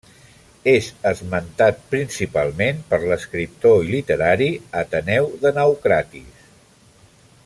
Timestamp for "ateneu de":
4.83-5.53